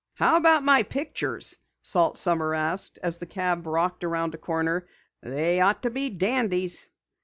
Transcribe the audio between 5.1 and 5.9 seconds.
"They ought